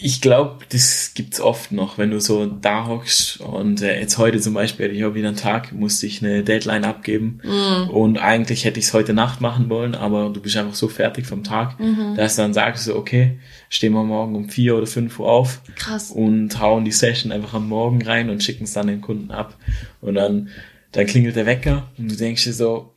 [0.00, 4.40] Ich glaube, das gibt's oft noch, wenn du so da hockst und äh, jetzt heute
[4.40, 7.90] zum Beispiel ich auch wieder einen Tag, musste ich eine Deadline abgeben mm.
[7.90, 11.26] und eigentlich hätte ich es heute Nacht machen wollen, aber du bist einfach so fertig
[11.26, 12.14] vom Tag, mhm.
[12.16, 13.38] dass du dann sagst so, okay,
[13.70, 16.12] stehen wir morgen um vier oder fünf Uhr auf Krass.
[16.12, 19.56] und hauen die Session einfach am Morgen rein und schicken es dann den Kunden ab
[20.00, 20.48] und dann,
[20.92, 22.94] dann klingelt der Wecker und du denkst dir so,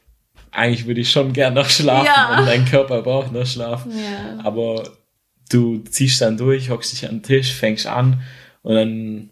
[0.51, 2.39] eigentlich würde ich schon gern noch schlafen ja.
[2.39, 4.43] und dein Körper braucht noch Schlaf, ja.
[4.43, 4.83] aber
[5.53, 8.21] du ziehst dann durch, hockst dich an den Tisch, fängst an
[8.61, 9.29] und dann,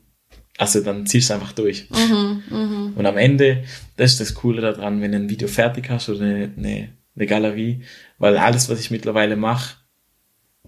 [0.58, 1.90] also dann ziehst du einfach durch.
[1.90, 2.92] Mhm, mh.
[2.96, 3.64] Und am Ende,
[3.98, 7.26] das ist das Coole daran, wenn du ein Video fertig hast oder eine, eine, eine
[7.26, 7.84] Galerie,
[8.18, 9.76] weil alles, was ich mittlerweile mache,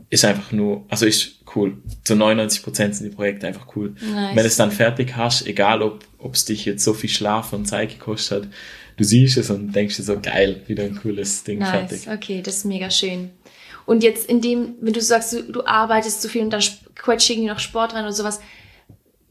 [0.10, 1.78] ist einfach nur, also ist cool.
[2.04, 3.96] Zu 99 Prozent sind die Projekte einfach cool.
[4.02, 4.30] Nice.
[4.30, 7.66] Wenn du es dann fertig hast, egal ob es dich jetzt so viel Schlaf und
[7.66, 8.52] Zeit gekostet hat,
[8.98, 11.70] du siehst es und denkst dir so, geil, wieder ein cooles Ding nice.
[11.70, 12.08] fertig.
[12.10, 13.32] Okay, das ist mega schön.
[13.92, 16.64] Und jetzt in dem, wenn du sagst, du, du arbeitest so viel und dann
[16.96, 18.40] quetscht irgendwie noch Sport rein oder sowas,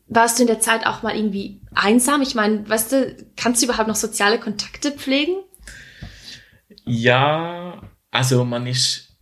[0.07, 2.21] warst du in der Zeit auch mal irgendwie einsam?
[2.21, 5.33] Ich meine, weißt du, kannst du überhaupt noch soziale Kontakte pflegen?
[6.85, 9.17] Ja, also man ist,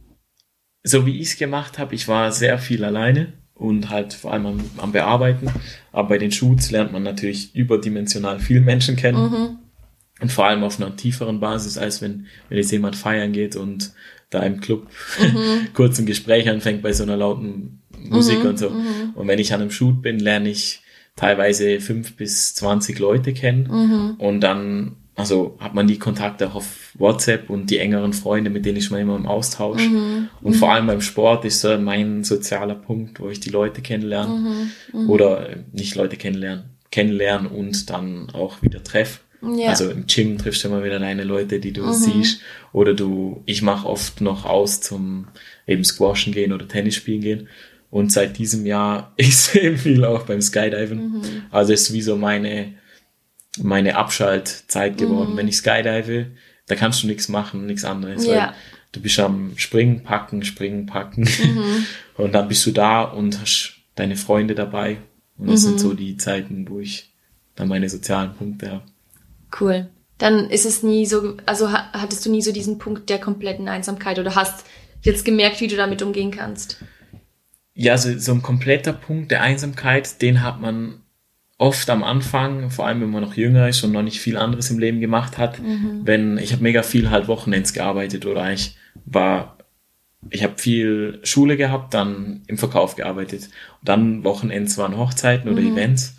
[0.83, 4.47] so wie ich es gemacht habe, ich war sehr viel alleine und halt vor allem
[4.47, 5.53] am, am, Bearbeiten.
[5.93, 9.31] Aber bei den Shoots lernt man natürlich überdimensional viele Menschen kennen.
[9.31, 9.59] Mhm.
[10.21, 13.93] Und vor allem auf einer tieferen Basis, als wenn, wenn jetzt jemand feiern geht und
[14.31, 14.87] da im Club
[15.21, 15.69] mhm.
[15.75, 18.71] kurz ein Gespräch anfängt bei so einer lauten Musik mhm, und so.
[18.71, 19.13] Mhm.
[19.15, 20.83] Und wenn ich an einem Shoot bin, lerne ich
[21.17, 24.15] teilweise fünf bis zwanzig Leute kennen mhm.
[24.19, 28.65] und dann also hat man die Kontakte auch auf WhatsApp und die engeren Freunde, mit
[28.65, 29.85] denen ich mal immer im Austausch.
[29.85, 30.29] Mhm.
[30.43, 34.33] Und vor allem beim Sport ist so mein sozialer Punkt, wo ich die Leute kennenlerne.
[34.33, 35.01] Mhm.
[35.01, 35.11] Mhm.
[35.11, 39.19] Oder nicht Leute kennenlernen, kennenlernen und dann auch wieder treffen.
[39.41, 39.71] Ja.
[39.71, 41.93] Also im Gym triffst du immer wieder deine Leute, die du mhm.
[41.93, 42.41] siehst.
[42.73, 45.29] Oder du, ich mache oft noch aus zum
[45.67, 47.49] eben Squashen gehen oder Tennis spielen gehen.
[47.91, 50.99] Und seit diesem Jahr ist eben viel auch beim Skydiven.
[50.99, 51.43] Mhm.
[51.51, 52.75] Also ist wie so meine,
[53.59, 55.33] meine Abschaltzeit geworden.
[55.33, 55.37] Mhm.
[55.37, 56.27] Wenn ich Skydive,
[56.67, 58.27] da kannst du nichts machen, nichts anderes.
[58.27, 58.33] Ja.
[58.33, 58.55] Weil
[58.93, 61.23] du bist am Springen, Packen, Springen, Packen.
[61.23, 61.87] Mhm.
[62.17, 64.97] Und dann bist du da und hast deine Freunde dabei.
[65.37, 65.79] Und das sind mhm.
[65.79, 67.13] so die Zeiten, wo ich
[67.55, 68.83] dann meine sozialen Punkte habe.
[69.59, 69.89] Cool.
[70.19, 74.19] dann ist es nie so, also hattest du nie so diesen Punkt der kompletten Einsamkeit
[74.19, 74.65] oder hast
[75.03, 76.83] jetzt gemerkt, wie du damit umgehen kannst?
[77.75, 81.03] Ja, so, so ein kompletter Punkt der Einsamkeit, den hat man
[81.59, 84.71] oft am Anfang, vor allem wenn man noch jünger ist und noch nicht viel anderes
[84.71, 86.01] im Leben gemacht hat, mhm.
[86.05, 89.59] wenn ich habe mega viel halt Wochenends gearbeitet oder ich war
[90.31, 93.45] ich habe viel Schule gehabt, dann im Verkauf gearbeitet
[93.81, 95.73] und dann Wochenends waren Hochzeiten oder mhm.
[95.77, 96.17] Events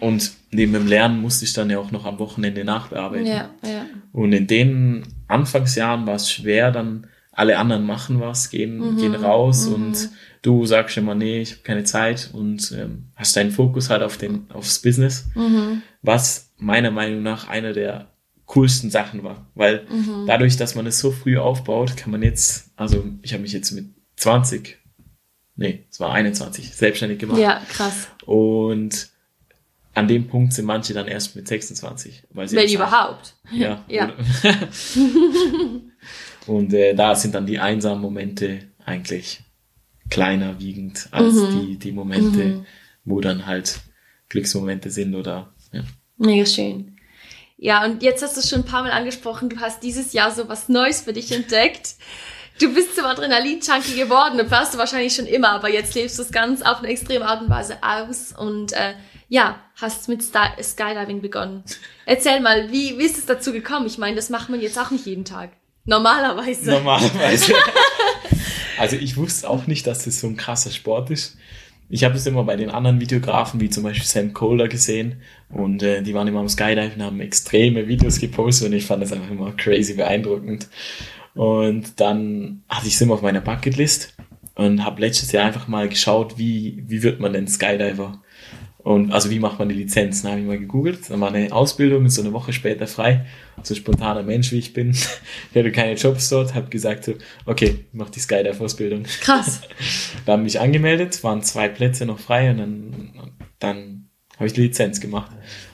[0.00, 3.26] und neben dem Lernen musste ich dann ja auch noch am Wochenende nachbearbeiten.
[3.26, 3.86] Ja, ja.
[4.12, 8.96] Und in den Anfangsjahren war es schwer, dann alle anderen machen was, gehen, mhm.
[8.96, 9.74] gehen raus mhm.
[9.74, 10.08] und
[10.40, 14.16] du sagst immer, nee, ich habe keine Zeit und ähm, hast deinen Fokus halt auf
[14.16, 15.82] den, aufs Business, mhm.
[16.00, 18.08] was meiner Meinung nach einer der
[18.46, 19.46] coolsten Sachen war.
[19.54, 20.24] Weil mhm.
[20.26, 23.72] dadurch, dass man es so früh aufbaut, kann man jetzt, also ich habe mich jetzt
[23.72, 24.78] mit 20,
[25.56, 27.38] nee, es war 21, selbstständig gemacht.
[27.38, 28.08] Ja, krass.
[28.24, 29.10] Und
[29.96, 32.24] an dem Punkt sind manche dann erst mit 26.
[32.30, 33.34] Weil sie Wenn überhaupt.
[33.50, 33.82] Ja.
[33.88, 34.12] ja.
[36.46, 39.40] Und äh, da sind dann die einsamen Momente eigentlich
[40.10, 41.60] kleiner wiegend als mhm.
[41.60, 42.66] die, die Momente, mhm.
[43.04, 43.80] wo dann halt
[44.28, 45.82] Glücksmomente sind oder ja.
[46.18, 46.98] Mega schön.
[47.56, 50.30] Ja, und jetzt hast du es schon ein paar Mal angesprochen, du hast dieses Jahr
[50.30, 51.94] so was Neues für dich entdeckt.
[52.60, 56.22] Du bist zum Adrenalin-Junkie geworden, das warst du wahrscheinlich schon immer, aber jetzt lebst du
[56.22, 58.94] es ganz auf eine extreme Art und Weise aus und äh,
[59.28, 61.64] ja, hast mit Skydiving begonnen.
[62.04, 63.86] Erzähl mal, wie, wie ist es dazu gekommen?
[63.86, 65.50] Ich meine, das macht man jetzt auch nicht jeden Tag.
[65.84, 66.70] Normalerweise.
[66.70, 67.54] Normalerweise.
[68.78, 71.36] also ich wusste auch nicht, dass das so ein krasser Sport ist.
[71.88, 75.22] Ich habe es immer bei den anderen Videografen, wie zum Beispiel Sam Kohler gesehen.
[75.48, 79.12] Und äh, die waren immer am Skydiven, haben extreme Videos gepostet und ich fand das
[79.12, 80.68] einfach immer crazy beeindruckend.
[81.34, 84.14] Und dann hatte ich es immer auf meiner Bucketlist
[84.56, 88.20] und habe letztes Jahr einfach mal geschaut, wie, wie wird man denn Skydiver?
[88.86, 90.22] Und also wie macht man die Lizenz?
[90.22, 93.26] Dann habe ich mal gegoogelt, dann war eine Ausbildung, so eine Woche später frei.
[93.64, 94.90] So spontaner Mensch wie ich bin.
[94.90, 97.14] ich hatte keine Jobs dort, habe gesagt so,
[97.46, 99.02] okay, mach die Skydive-Ausbildung.
[99.22, 99.62] Krass.
[100.24, 104.62] da haben mich angemeldet, waren zwei Plätze noch frei und dann, dann habe ich die
[104.62, 105.32] Lizenz gemacht.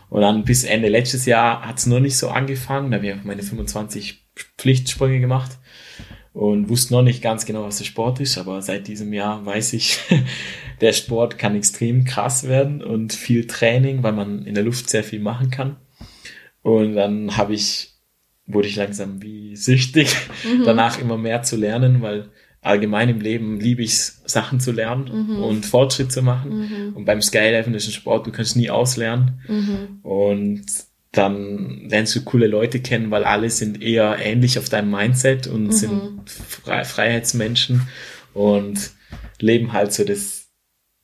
[0.09, 3.43] Und dann bis Ende letztes Jahr hat's nur nicht so angefangen, da habe ich meine
[3.43, 5.59] 25 Pflichtsprünge gemacht
[6.33, 9.75] und wusste noch nicht ganz genau, was der Sport ist, aber seit diesem Jahr weiß
[9.75, 9.99] ich,
[10.81, 15.05] der Sport kann extrem krass werden und viel Training, weil man in der Luft sehr
[15.05, 15.77] viel machen kann.
[16.63, 17.95] Und dann habe ich,
[18.47, 20.15] wurde ich langsam wie süchtig,
[20.45, 20.63] mhm.
[20.65, 22.31] danach immer mehr zu lernen, weil
[22.63, 25.43] allgemein im Leben liebe ich es, Sachen zu lernen mhm.
[25.43, 26.61] und Fortschritt zu machen.
[26.61, 26.97] Mhm.
[26.97, 29.43] Und beim Skydiving ist ein Sport, du kannst nie auslernen.
[29.49, 29.99] Mhm.
[30.03, 30.65] Und
[31.13, 35.65] dann lernst du coole Leute kennen, weil alle sind eher ähnlich auf deinem Mindset und
[35.65, 35.73] mhm.
[35.73, 37.87] sind Fre Freiheitsmenschen
[38.33, 38.93] und
[39.39, 40.49] leben halt so das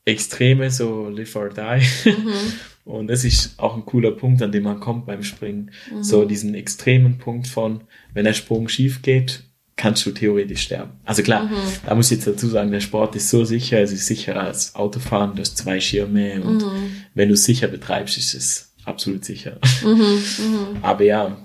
[0.07, 2.11] Extreme, so live or die.
[2.11, 2.33] Mhm.
[2.89, 5.73] Und das ist auch ein cooler Punkt, an dem man kommt beim Springen.
[5.93, 6.03] Mhm.
[6.03, 7.83] So diesen extremen Punkt von,
[8.15, 9.43] wenn der Sprung schief geht,
[9.77, 10.93] kannst du theoretisch sterben.
[11.05, 11.55] Also klar, mhm.
[11.85, 14.75] da muss ich jetzt dazu sagen, der Sport ist so sicher, es ist sicherer als
[14.75, 17.05] Autofahren, du hast zwei Schirme und mhm.
[17.15, 19.59] wenn du es sicher betreibst, ist es absolut sicher.
[19.83, 19.95] Mhm,
[20.39, 20.79] mh.
[20.83, 21.37] Aber ja,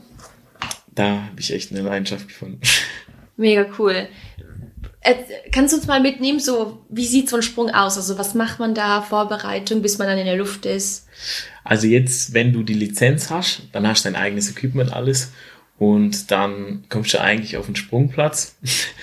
[0.95, 2.61] da habe ich echt eine Leidenschaft gefunden.
[3.37, 4.07] Mega cool.
[5.51, 7.97] Kannst du uns mal mitnehmen, so wie sieht so ein Sprung aus?
[7.97, 11.07] Also was macht man da, Vorbereitung, bis man dann in der Luft ist?
[11.63, 15.31] Also jetzt, wenn du die Lizenz hast, dann hast du dein eigenes Equipment alles
[15.77, 18.55] und dann kommst du eigentlich auf den Sprungplatz,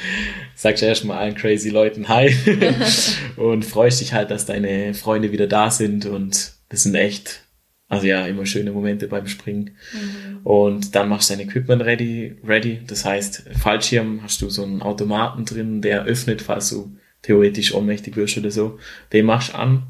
[0.54, 2.34] sagst du erstmal allen crazy Leuten Hi
[3.36, 7.42] und freust dich halt, dass deine Freunde wieder da sind und das sind echt
[7.90, 9.72] also ja, immer schöne Momente beim Springen.
[9.92, 10.46] Mhm.
[10.46, 12.80] Und dann machst du dein Equipment ready, ready.
[12.86, 18.14] Das heißt, Fallschirm hast du so einen Automaten drin, der öffnet, falls du theoretisch ohnmächtig
[18.14, 18.78] wirst oder so.
[19.12, 19.82] Den machst du an.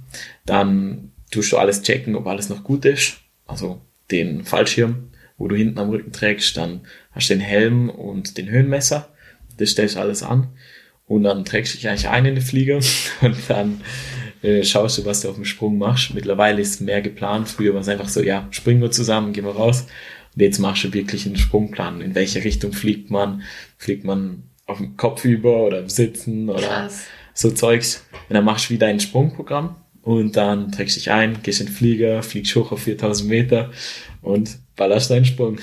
[0.46, 3.18] Dann tust du alles checken, ob alles noch gut ist.
[3.46, 6.56] Also den Fallschirm, wo du hinten am Rücken trägst.
[6.56, 6.80] Dann
[7.12, 9.12] hast du den Helm und den Höhenmesser.
[9.58, 10.48] Das stellst du alles an.
[11.06, 12.80] Und dann trägst du dich eigentlich ein in den Flieger
[13.20, 13.82] und dann
[14.42, 16.14] äh, schaust du, was du auf dem Sprung machst.
[16.14, 17.48] Mittlerweile ist mehr geplant.
[17.48, 19.87] Früher war es einfach so, ja, springen wir zusammen, gehen wir raus.
[20.35, 22.00] Und jetzt machst du wirklich einen Sprungplan.
[22.00, 23.42] In welche Richtung fliegt man?
[23.76, 27.05] Fliegt man auf dem Kopf über oder im Sitzen oder Krass.
[27.35, 28.07] so Zeugs.
[28.29, 31.74] Und dann machst du wieder ein Sprungprogramm und dann trägst dich ein, gehst in den
[31.74, 33.70] Flieger, fliegst hoch auf 4000 Meter
[34.22, 35.59] und ballerst deinen Sprung.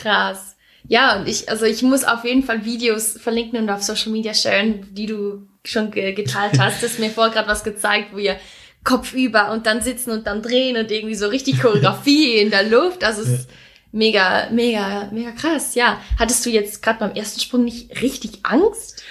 [0.00, 0.56] Krass.
[0.88, 4.34] Ja, und ich, also ich muss auf jeden Fall Videos verlinken und auf Social Media
[4.34, 6.82] sharen, die du schon geteilt hast.
[6.82, 8.36] Du hast mir vorher gerade was gezeigt, wo ihr
[8.84, 12.64] Kopf über und dann sitzen und dann drehen und irgendwie so richtig Choreografie in der
[12.64, 13.04] Luft.
[13.04, 13.48] Also es ist
[13.92, 15.74] mega, mega, mega krass.
[15.76, 19.04] Ja, hattest du jetzt gerade beim ersten Sprung nicht richtig Angst?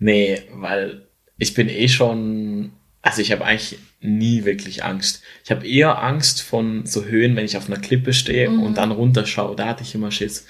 [0.00, 1.06] Nee, weil
[1.38, 5.22] ich bin eh schon, also ich habe eigentlich nie wirklich Angst.
[5.44, 8.62] Ich habe eher Angst von so Höhen, wenn ich auf einer Klippe stehe Mhm.
[8.64, 9.54] und dann runterschaue.
[9.54, 10.46] Da hatte ich immer Schiss.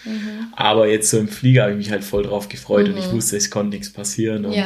[0.56, 3.36] Aber jetzt so im Flieger habe ich mich halt voll drauf gefreut und ich wusste,
[3.36, 4.46] es konnte nichts passieren.
[4.46, 4.56] Und Mhm.
[4.56, 4.64] Ja.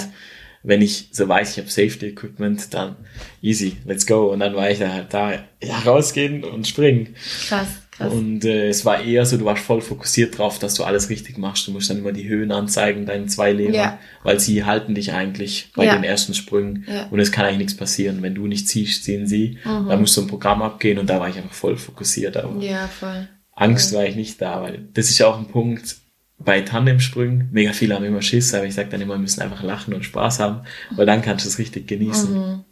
[0.66, 2.96] Wenn ich so weiß, ich habe Safety Equipment, dann
[3.40, 4.33] easy, let's go.
[4.33, 7.14] Und dann war ich da halt da, ja, rausgehen und springen.
[7.48, 8.12] Krass, krass.
[8.12, 11.38] Und äh, es war eher so, du warst voll fokussiert drauf, dass du alles richtig
[11.38, 11.66] machst.
[11.68, 13.98] Du musst dann immer die Höhen anzeigen, deinen zwei Lehrer, Ja.
[14.24, 15.94] weil sie halten dich eigentlich bei Ja.
[15.94, 16.85] den ersten Sprüngen.
[16.88, 17.07] Ja.
[17.11, 18.22] Und es kann eigentlich nichts passieren.
[18.22, 19.59] Wenn du nicht ziehst, ziehen sie.
[19.64, 22.37] Da musst du ein Programm abgehen und da war ich einfach voll fokussiert.
[22.37, 23.29] Aber ja, voll.
[23.52, 25.96] Angst war ich nicht da, weil das ist auch ein Punkt
[26.38, 27.49] bei Tandemsprüngen.
[27.53, 30.05] Mega viele haben immer Schiss, aber ich sage dann immer, wir müssen einfach lachen und
[30.05, 32.64] Spaß haben, weil dann kannst du es richtig genießen.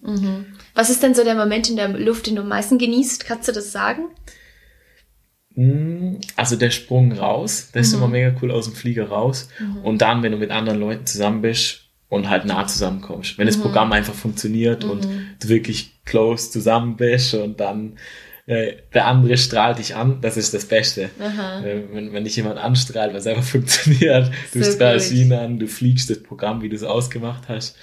[0.74, 3.24] Was ist denn so der Moment in der Luft, den du am meisten genießt?
[3.26, 4.06] Kannst du das sagen?
[5.54, 7.92] Mm, Also der Sprung raus, das Mhm.
[7.92, 9.48] ist immer mega cool aus dem Flieger raus.
[9.82, 13.32] Und dann, wenn du mit anderen Leuten zusammen bist und halt nah zusammenkommst.
[13.32, 13.38] Mhm.
[13.38, 15.04] Wenn das Programm einfach funktioniert und
[15.40, 17.96] du wirklich close zusammen bist und dann
[18.46, 21.10] äh, der andere strahlt dich an, das ist das Beste.
[21.18, 25.18] Äh, wenn, wenn dich jemand anstrahlt, was einfach funktioniert, du So strahlst gut.
[25.18, 27.76] ihn an, du fliegst das Programm, wie du es ausgemacht hast.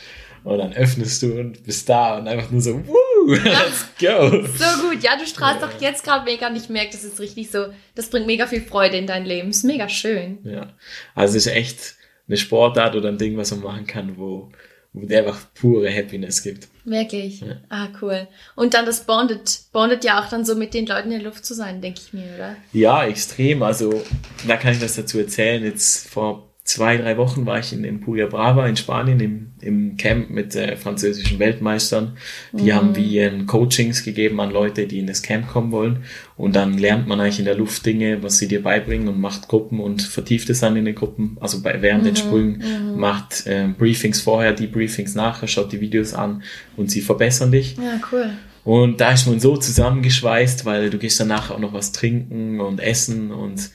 [0.43, 4.31] Und dann öffnest du und bist da und einfach nur so, woo, let's go.
[4.57, 7.51] So gut, ja, du strahlst doch jetzt gerade mega und ich merke, das ist richtig
[7.51, 9.49] so, das bringt mega viel Freude in dein Leben.
[9.51, 10.39] Ist mega schön.
[10.43, 10.73] Ja,
[11.13, 11.95] also es ist echt
[12.27, 14.51] eine Sportart oder ein Ding, was man machen kann, wo,
[14.93, 16.67] wo dir einfach pure Happiness gibt.
[16.83, 17.43] Wirklich.
[17.69, 18.27] Ah, cool.
[18.55, 21.45] Und dann das bondet, bondet ja auch dann so mit den Leuten in der Luft
[21.45, 22.55] zu sein, denke ich mir, oder?
[22.73, 23.63] Ja, extrem.
[23.63, 24.03] Also
[24.47, 25.63] da kann ich was dazu erzählen.
[25.63, 30.29] Jetzt vor zwei, drei Wochen war ich in Empuria Brava in Spanien im, im Camp
[30.29, 32.13] mit äh, französischen Weltmeistern.
[32.53, 36.05] Die haben wie ähm, Coachings gegeben an Leute, die in das Camp kommen wollen.
[36.37, 39.49] Und dann lernt man eigentlich in der Luft Dinge, was sie dir beibringen und macht
[39.49, 41.37] Gruppen und vertieft es dann in den Gruppen.
[41.41, 46.13] Also bei, während den Sprüngen macht ähm, Briefings vorher, die Briefings nachher, schaut die Videos
[46.13, 46.41] an
[46.77, 47.75] und sie verbessern dich.
[47.75, 48.29] Ja, cool.
[48.63, 52.79] Und da ist man so zusammengeschweißt, weil du gehst danach auch noch was trinken und
[52.79, 53.71] essen und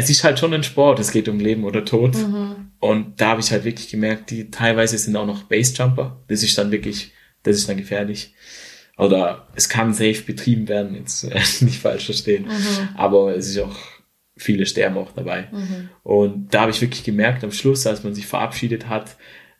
[0.00, 2.16] es ist halt schon ein Sport, es geht um Leben oder Tod.
[2.80, 6.22] Und da habe ich halt wirklich gemerkt, die teilweise sind auch noch Basejumper.
[6.28, 8.34] Das ist dann wirklich, das ist dann gefährlich.
[8.96, 11.34] Oder es kann safe betrieben werden, jetzt äh,
[11.64, 12.46] nicht falsch verstehen.
[12.96, 13.76] Aber es ist auch,
[14.36, 15.48] viele sterben auch dabei.
[16.02, 19.16] Und da habe ich wirklich gemerkt, am Schluss, als man sich verabschiedet hat,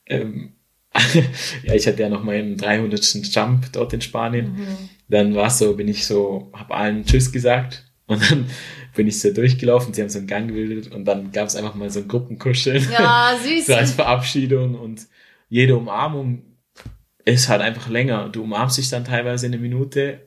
[0.06, 0.54] ähm,
[1.62, 3.34] ja, ich hatte ja noch meinen 300.
[3.34, 4.56] Jump dort in Spanien.
[5.08, 8.46] Dann war es so, bin ich so, habe allen Tschüss gesagt und dann
[8.94, 9.94] bin ich so durchgelaufen.
[9.94, 12.86] Sie haben so einen Gang gebildet und dann gab es einfach mal so ein Gruppenkuscheln.
[12.92, 13.66] Ja, süß.
[13.66, 15.06] so als Verabschiedung und
[15.48, 16.42] jede Umarmung
[17.24, 18.28] ist halt einfach länger.
[18.28, 20.26] Du umarmst dich dann teilweise eine Minute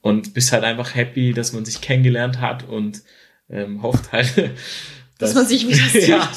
[0.00, 3.02] und bist halt einfach happy, dass man sich kennengelernt hat und
[3.48, 4.50] ähm, hofft halt,
[5.18, 6.08] Dass man sich wieder sieht.
[6.08, 6.30] ja,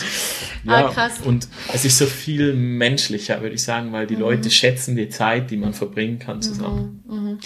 [0.66, 1.14] Ah, ja, krass.
[1.24, 5.52] Und es ist so viel menschlicher, würde ich sagen, weil die Leute schätzen die Zeit,
[5.52, 7.38] die man verbringen kann zusammen.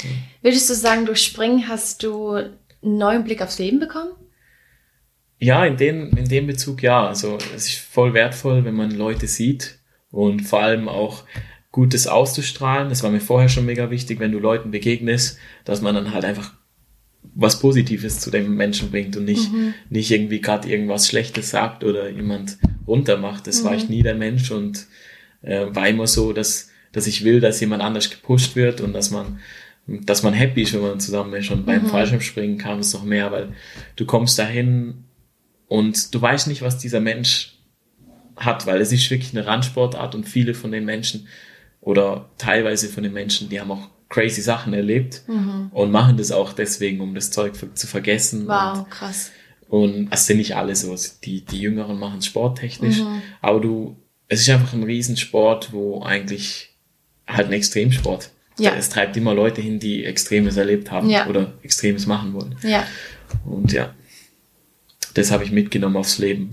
[0.41, 2.39] Würdest du sagen, durch Springen hast du
[2.83, 4.11] einen neuen Blick aufs Leben bekommen?
[5.39, 7.07] Ja, in dem, in dem Bezug ja.
[7.07, 9.79] Also es ist voll wertvoll, wenn man Leute sieht
[10.11, 11.23] und vor allem auch
[11.71, 12.89] Gutes auszustrahlen.
[12.89, 16.25] Das war mir vorher schon mega wichtig, wenn du Leuten begegnest, dass man dann halt
[16.25, 16.53] einfach
[17.35, 19.51] was Positives zu dem Menschen bringt und nicht,
[19.89, 23.45] nicht irgendwie gerade irgendwas Schlechtes sagt oder jemand runtermacht.
[23.45, 24.87] Das war ich nie der Mensch und
[25.41, 29.11] äh, war immer so, dass, dass ich will, dass jemand anders gepusht wird und dass
[29.11, 29.39] man
[29.87, 31.49] dass man happy ist, wenn man zusammen ist.
[31.49, 33.53] Und beim Fallschirmspringen kam es noch mehr, weil
[33.95, 35.05] du kommst dahin
[35.67, 37.53] und du weißt nicht, was dieser Mensch
[38.35, 41.27] hat, weil es ist wirklich eine Randsportart und viele von den Menschen
[41.81, 45.23] oder teilweise von den Menschen, die haben auch crazy Sachen erlebt
[45.71, 48.47] und machen das auch deswegen, um das Zeug zu vergessen.
[48.47, 49.31] Wow, krass.
[49.69, 50.95] Und, und es sind nicht alle so.
[51.23, 53.21] Die, die Jüngeren machen es sporttechnisch, Mhm.
[53.41, 53.97] aber du,
[54.29, 56.75] es ist einfach ein Riesensport, wo eigentlich
[57.27, 58.29] halt ein Extremsport.
[58.59, 58.73] Ja.
[58.75, 61.27] Es treibt immer Leute hin, die Extremes erlebt haben Ja.
[61.27, 62.55] oder Extremes machen wollen.
[62.63, 62.85] Ja.
[63.45, 63.93] Und ja,
[65.13, 66.51] das habe ich mitgenommen aufs Leben.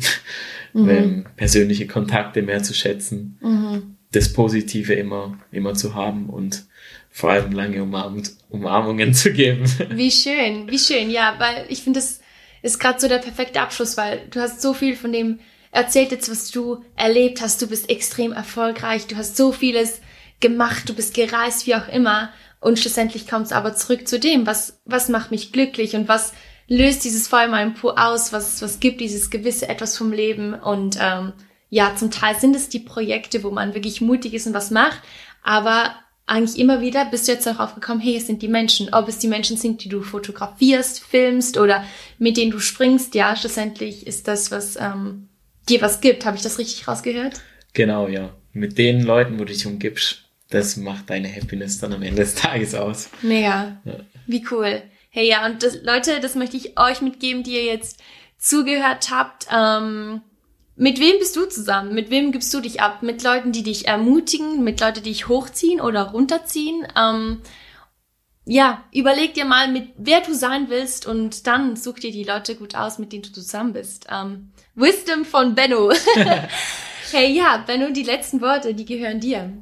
[0.73, 0.89] Mhm.
[0.91, 6.65] Ähm, persönliche Kontakte mehr zu schätzen, das Positive immer, immer zu haben und
[7.11, 9.63] vor allem lange umarmt, Umarmungen zu geben.
[9.91, 12.21] Wie schön, wie schön, ja, weil ich finde, das
[12.63, 15.39] ist gerade so der perfekte Abschluss, weil du hast so viel von dem
[15.71, 17.63] erzählt jetzt, was du erlebt hast.
[17.63, 20.01] Du bist extrem erfolgreich, du hast so vieles
[20.41, 22.31] gemacht, du bist gereist, wie auch immer.
[22.61, 26.33] Und schlussendlich kommt es aber zurück zu dem, was, was macht mich glücklich und was
[26.67, 30.55] löst dieses Feuer in meinem Po aus, was, was gibt dieses gewisse Etwas vom Leben.
[30.55, 31.33] Und ähm,
[31.69, 35.01] ja, zum Teil sind es die Projekte, wo man wirklich mutig ist und was macht,
[35.43, 35.95] aber
[36.27, 38.95] eigentlich immer wieder bist du jetzt darauf gekommen, hey, es sind die Menschen.
[38.95, 41.85] Ob es die Menschen sind, die du fotografierst, filmst oder
[42.19, 45.29] mit denen du springst, ja, schlussendlich ist das, was ähm,
[45.69, 46.25] dir was gibt.
[46.25, 47.43] Habe ich das richtig rausgehört?
[47.75, 48.31] Genau, ja.
[48.53, 50.24] Mit den Leuten, wo du dich umgibst,
[50.55, 53.11] das macht deine Happiness dann am Ende des Tages aus.
[53.23, 53.81] Mega.
[53.85, 53.97] Ja.
[54.27, 54.83] Wie cool.
[55.11, 58.01] Hey, ja, und das, Leute, das möchte ich euch mitgeben, die ihr jetzt
[58.39, 59.47] zugehört habt.
[59.51, 60.23] Ähm,
[60.77, 61.95] mit wem bist du zusammen?
[61.95, 63.03] Mit wem gibst du dich ab?
[63.03, 66.87] Mit Leuten, die dich ermutigen, mit Leuten, die dich hochziehen oder runterziehen?
[66.97, 67.43] Ähm,
[68.45, 72.57] ja, überleg dir mal, mit wer du sein willst und dann such dir die Leute
[72.57, 74.07] gut aus, mit denen du zusammen bist.
[74.11, 75.93] Ähm, Wisdom von Benno.
[77.13, 79.53] hey, ja, Benno, die letzten Worte, die gehören dir.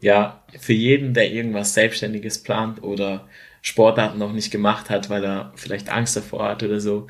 [0.00, 3.26] Ja, für jeden, der irgendwas Selbstständiges plant oder
[3.62, 7.08] Sportarten noch nicht gemacht hat, weil er vielleicht Angst davor hat oder so,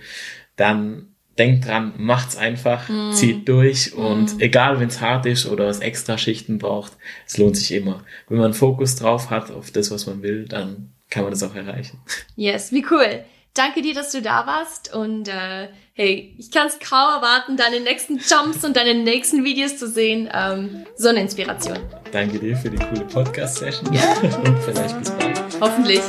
[0.57, 1.09] dann
[1.39, 3.13] denkt dran, macht's einfach, mm.
[3.13, 4.41] zieht durch und mm.
[4.41, 6.93] egal wenn es hart ist oder es extra Schichten braucht,
[7.27, 8.05] es lohnt sich immer.
[8.29, 11.55] Wenn man Fokus drauf hat auf das, was man will, dann kann man das auch
[11.55, 12.01] erreichen.
[12.37, 13.25] Yes, wie cool.
[13.55, 17.81] Danke dir, dass du da warst und äh, hey, ich kann es kaum erwarten, deine
[17.81, 20.29] nächsten Jumps und deine nächsten Videos zu sehen.
[20.33, 21.79] Ähm, so eine Inspiration.
[22.13, 24.03] Danke dir für die coole Podcast-Session ja.
[24.45, 25.41] und vielleicht bis bald.
[25.59, 26.03] Hoffentlich.